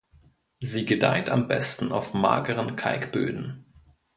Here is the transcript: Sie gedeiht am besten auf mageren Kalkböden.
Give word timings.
Sie 0.59 0.85
gedeiht 0.85 1.29
am 1.29 1.47
besten 1.47 1.91
auf 1.91 2.15
mageren 2.15 2.75
Kalkböden. 2.75 3.65